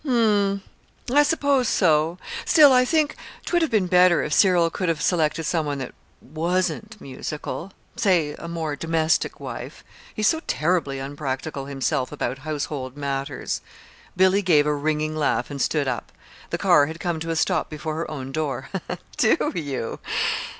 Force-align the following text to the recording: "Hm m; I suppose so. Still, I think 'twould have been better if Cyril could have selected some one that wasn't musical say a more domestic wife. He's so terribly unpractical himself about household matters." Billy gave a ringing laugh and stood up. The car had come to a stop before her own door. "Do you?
"Hm 0.03 0.63
m; 1.13 1.15
I 1.15 1.21
suppose 1.21 1.67
so. 1.67 2.17
Still, 2.43 2.73
I 2.73 2.85
think 2.85 3.15
'twould 3.45 3.61
have 3.61 3.69
been 3.69 3.85
better 3.85 4.23
if 4.23 4.33
Cyril 4.33 4.71
could 4.71 4.89
have 4.89 4.99
selected 4.99 5.43
some 5.43 5.67
one 5.67 5.77
that 5.77 5.93
wasn't 6.23 6.99
musical 6.99 7.71
say 7.95 8.33
a 8.39 8.47
more 8.47 8.75
domestic 8.75 9.39
wife. 9.39 9.83
He's 10.15 10.27
so 10.27 10.39
terribly 10.47 10.97
unpractical 10.97 11.65
himself 11.67 12.11
about 12.11 12.39
household 12.39 12.97
matters." 12.97 13.61
Billy 14.17 14.41
gave 14.41 14.65
a 14.65 14.73
ringing 14.73 15.15
laugh 15.15 15.51
and 15.51 15.61
stood 15.61 15.87
up. 15.87 16.11
The 16.49 16.57
car 16.57 16.87
had 16.87 16.99
come 16.99 17.19
to 17.19 17.29
a 17.29 17.35
stop 17.35 17.69
before 17.69 17.93
her 17.93 18.09
own 18.09 18.31
door. 18.31 18.69
"Do 19.17 19.51
you? 19.53 19.99